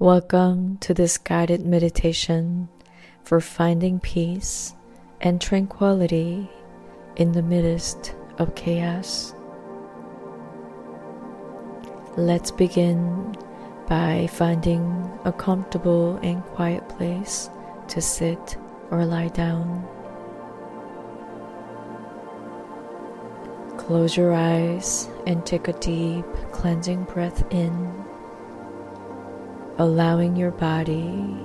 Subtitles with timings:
[0.00, 2.68] Welcome to this guided meditation
[3.24, 4.72] for finding peace
[5.20, 6.48] and tranquility
[7.16, 9.34] in the midst of chaos.
[12.16, 13.36] Let's begin
[13.88, 17.50] by finding a comfortable and quiet place
[17.88, 18.56] to sit
[18.92, 19.84] or lie down.
[23.78, 28.07] Close your eyes and take a deep cleansing breath in
[29.78, 31.36] allowing your body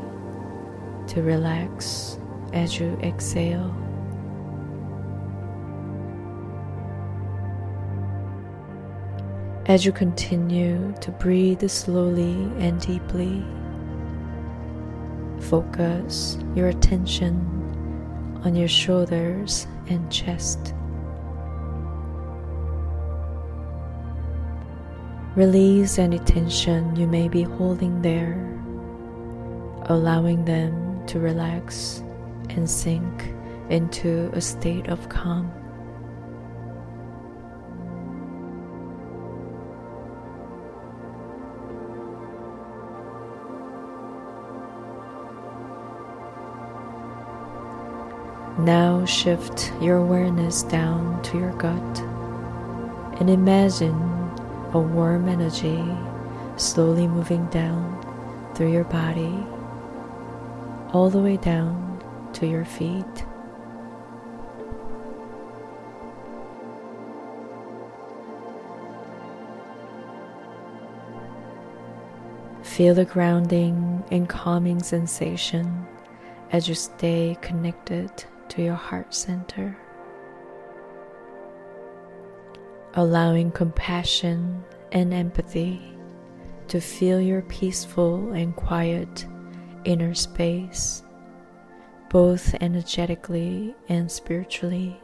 [1.07, 2.17] to relax
[2.51, 3.75] as you exhale.
[9.67, 13.45] As you continue to breathe slowly and deeply,
[15.39, 17.49] focus your attention
[18.43, 20.73] on your shoulders and chest.
[25.35, 28.37] Release any tension you may be holding there,
[29.85, 32.03] allowing them to relax
[32.49, 33.33] and sink
[33.71, 35.51] into a state of calm.
[48.59, 51.99] Now shift your awareness down to your gut
[53.19, 54.12] and imagine
[54.73, 55.83] a warm energy
[56.57, 57.99] slowly moving down
[58.55, 59.33] through your body,
[60.93, 62.01] all the way down
[62.33, 63.25] to your feet.
[72.63, 75.85] Feel the grounding and calming sensation
[76.51, 78.11] as you stay connected
[78.49, 79.77] to your heart center
[82.95, 85.81] allowing compassion and empathy
[86.67, 89.25] to fill your peaceful and quiet
[89.83, 91.03] inner space,
[92.09, 94.99] both energetically and spiritually.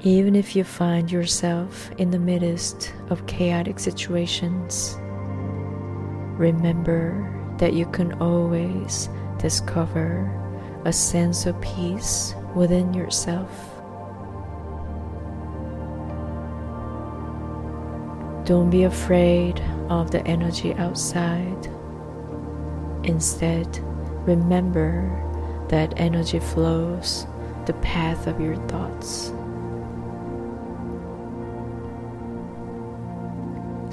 [0.00, 4.96] Even if you find yourself in the midst of chaotic situations,
[6.36, 9.08] remember that you can always
[9.38, 10.28] discover
[10.84, 13.50] a sense of peace within yourself.
[18.44, 21.66] Don't be afraid of the energy outside.
[23.04, 23.78] Instead,
[24.26, 25.10] remember
[25.68, 27.26] that energy flows
[27.66, 29.32] the path of your thoughts.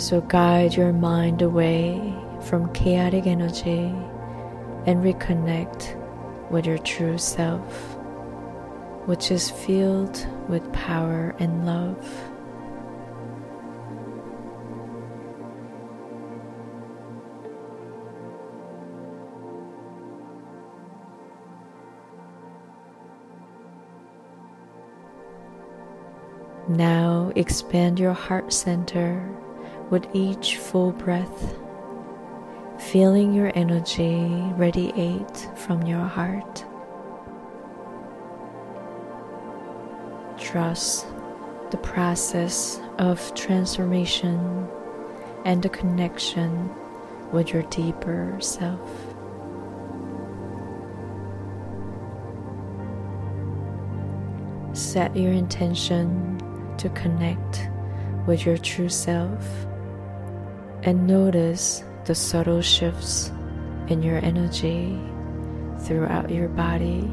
[0.03, 3.93] So guide your mind away from chaotic energy
[4.87, 5.95] and reconnect
[6.49, 7.98] with your true self
[9.09, 11.97] which is filled with power and love.
[26.67, 29.27] Now expand your heart center
[29.89, 31.55] with each full breath,
[32.77, 36.68] feeling your energy radiate from your heart.
[40.49, 41.05] Trust
[41.69, 44.67] the process of transformation
[45.45, 46.71] and the connection
[47.31, 48.89] with your deeper self.
[54.73, 56.41] Set your intention
[56.79, 57.69] to connect
[58.25, 59.45] with your true self
[60.81, 63.31] and notice the subtle shifts
[63.87, 64.99] in your energy
[65.77, 67.11] throughout your body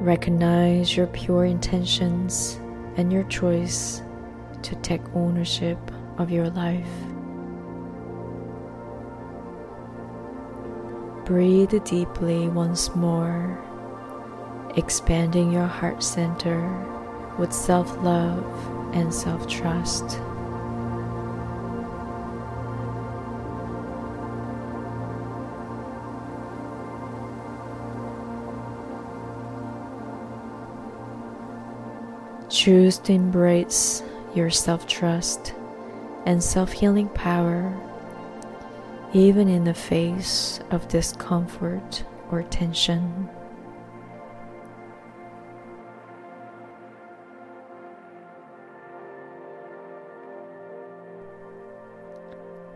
[0.00, 2.60] Recognize your pure intentions
[2.96, 4.00] and your choice
[4.62, 5.78] to take ownership
[6.18, 6.86] of your life.
[11.24, 13.58] Breathe deeply once more,
[14.76, 16.60] expanding your heart center
[17.36, 20.20] with self love and self trust.
[32.68, 34.02] Choose to embrace
[34.34, 35.54] your self trust
[36.26, 37.74] and self healing power,
[39.14, 43.26] even in the face of discomfort or tension.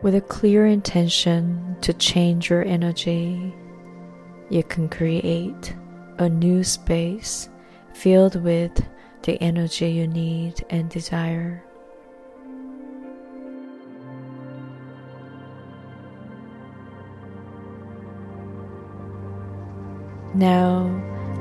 [0.00, 3.54] With a clear intention to change your energy,
[4.48, 5.74] you can create
[6.16, 7.50] a new space
[7.92, 8.72] filled with
[9.22, 11.62] the energy you need and desire.
[20.34, 20.88] Now,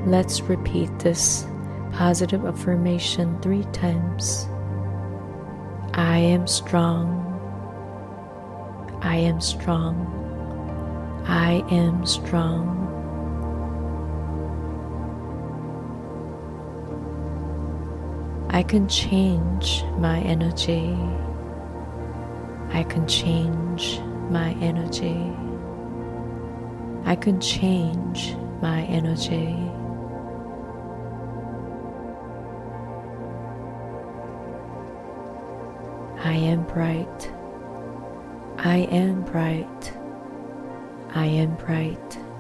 [0.06, 1.46] let's repeat this
[1.94, 4.48] positive affirmation three times.
[5.94, 7.20] I am strong.
[9.02, 10.20] I am strong.
[11.26, 13.01] I am strong.
[18.54, 20.94] I can change my energy.
[22.74, 25.32] I can change my energy.
[27.06, 29.56] I can change my energy.
[36.20, 37.32] I am bright.
[38.58, 39.94] I am bright.
[41.16, 42.31] I am bright.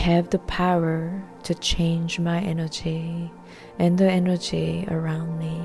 [0.00, 3.30] Have the power to change my energy
[3.78, 5.60] and the energy around me.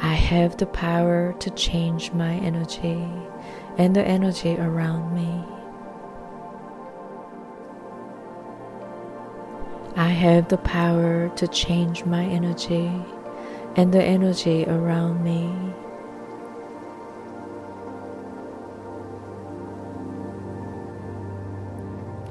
[0.00, 3.04] I have the power to change my energy
[3.78, 5.44] and the energy around me.
[9.96, 12.92] I have the power to change my energy
[13.74, 15.74] and the energy around me.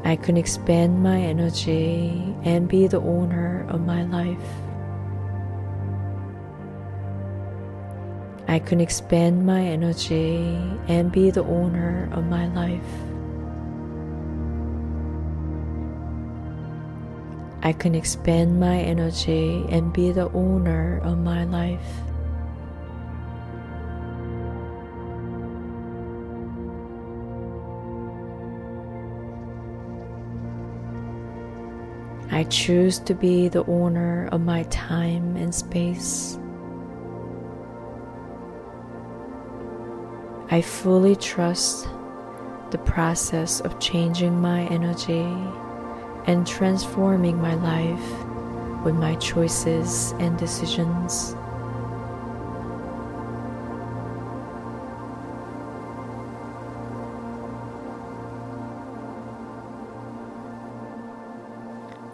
[0.07, 4.47] I can expand my energy and be the owner of my life.
[8.47, 10.37] I can expand my energy
[10.87, 12.93] and be the owner of my life.
[17.61, 22.06] I can expand my energy and be the owner of my life.
[32.37, 36.37] I choose to be the owner of my time and space.
[40.51, 41.87] I fully trust
[42.69, 45.25] the process of changing my energy
[46.27, 51.35] and transforming my life with my choices and decisions.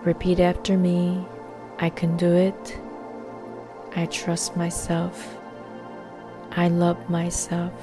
[0.06, 1.26] Repeat after me
[1.80, 2.78] I can do it.
[3.96, 5.38] I trust myself.
[6.52, 7.74] I love myself.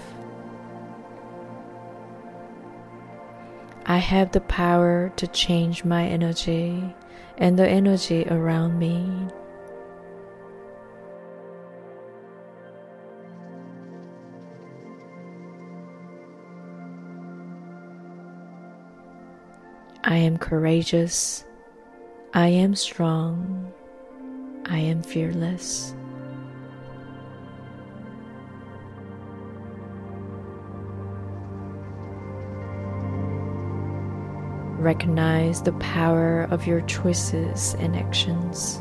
[3.87, 6.95] I have the power to change my energy
[7.39, 9.29] and the energy around me.
[20.05, 21.45] I am courageous.
[22.33, 23.73] I am strong.
[24.67, 25.97] I am fearless.
[34.79, 38.81] Recognize the power of your choices and actions.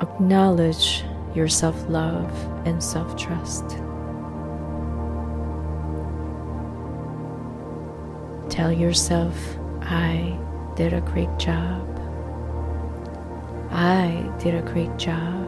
[0.00, 1.02] Acknowledge
[1.34, 2.32] your self love
[2.64, 3.68] and self trust.
[8.48, 9.36] Tell yourself,
[9.82, 10.38] I
[10.80, 11.86] did a great job.
[13.70, 15.46] I did a great job.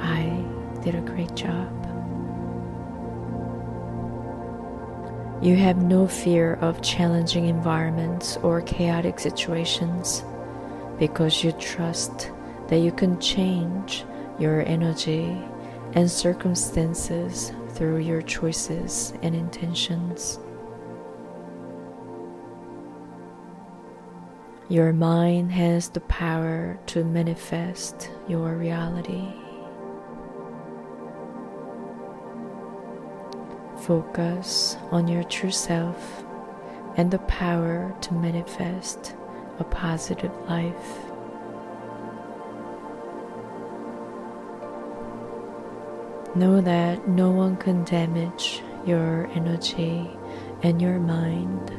[0.00, 0.44] I
[0.82, 1.72] did a great job.
[5.40, 10.24] You have no fear of challenging environments or chaotic situations
[10.98, 12.32] because you trust
[12.66, 14.04] that you can change
[14.40, 15.40] your energy
[15.92, 20.40] and circumstances through your choices and intentions.
[24.70, 29.32] Your mind has the power to manifest your reality.
[33.80, 36.22] Focus on your true self
[36.98, 39.14] and the power to manifest
[39.58, 40.98] a positive life.
[46.36, 50.10] Know that no one can damage your energy
[50.62, 51.72] and your mind.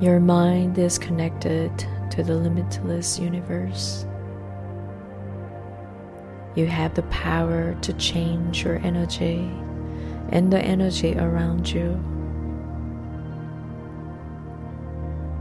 [0.00, 1.76] Your mind is connected
[2.10, 4.06] to the limitless universe.
[6.54, 9.50] You have the power to change your energy
[10.30, 12.00] and the energy around you.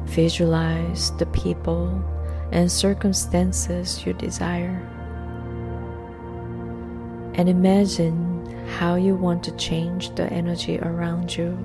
[0.05, 2.03] Visualize the people
[2.51, 4.81] and circumstances you desire.
[7.35, 8.45] And imagine
[8.79, 11.55] how you want to change the energy around you.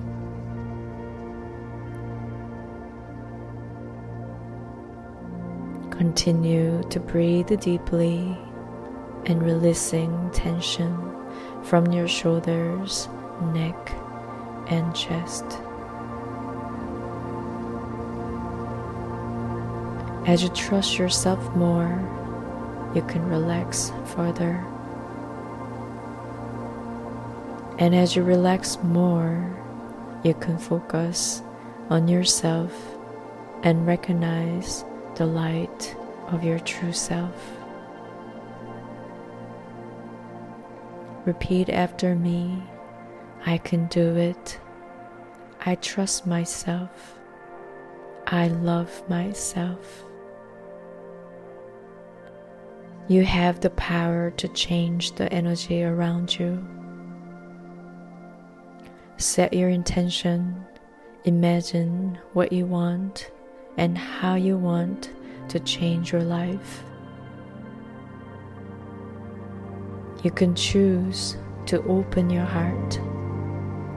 [5.97, 8.35] Continue to breathe deeply
[9.27, 10.97] and releasing tension
[11.61, 13.07] from your shoulders,
[13.53, 13.93] neck,
[14.69, 15.45] and chest.
[20.25, 22.01] As you trust yourself more,
[22.95, 24.65] you can relax further.
[27.77, 29.55] And as you relax more,
[30.23, 31.43] you can focus
[31.91, 32.73] on yourself
[33.61, 34.85] and recognize
[35.15, 35.95] the light
[36.27, 37.57] of your true self.
[41.25, 42.63] Repeat after me
[43.45, 44.59] I can do it.
[45.65, 47.19] I trust myself.
[48.25, 50.05] I love myself.
[53.09, 56.65] You have the power to change the energy around you.
[59.17, 60.65] Set your intention,
[61.25, 63.29] imagine what you want
[63.77, 65.09] and how you want
[65.49, 66.83] to change your life.
[70.23, 72.97] You can choose to open your heart,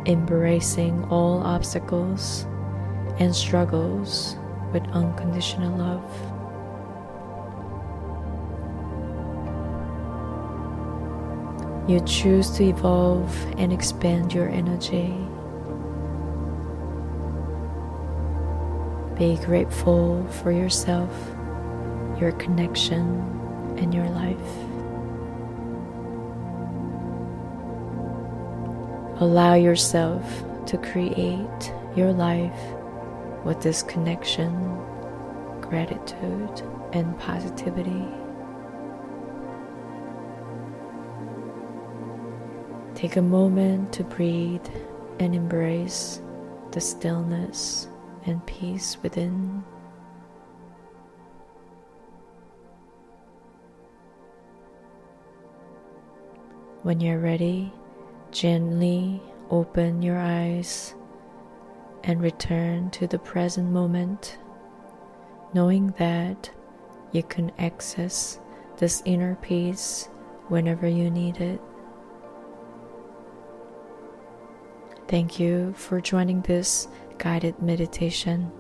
[0.06, 2.46] embracing all obstacles
[3.18, 4.36] and struggles
[4.72, 6.32] with unconditional love.
[11.88, 15.14] You choose to evolve and expand your energy.
[19.18, 21.10] Be grateful for yourself,
[22.20, 23.02] your connection,
[23.78, 24.36] and your life.
[29.22, 32.60] Allow yourself to create your life
[33.42, 34.52] with this connection,
[35.62, 38.04] gratitude, and positivity.
[42.94, 44.66] Take a moment to breathe
[45.18, 46.20] and embrace
[46.72, 47.88] the stillness
[48.26, 49.64] and peace within.
[56.82, 57.72] When you're ready,
[58.30, 60.94] gently open your eyes
[62.04, 64.38] and return to the present moment,
[65.52, 66.50] knowing that
[67.12, 68.38] you can access
[68.78, 70.08] this inner peace
[70.48, 71.60] whenever you need it.
[75.08, 76.88] Thank you for joining this
[77.18, 78.50] guided meditation.